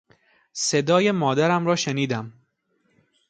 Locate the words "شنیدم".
1.75-2.33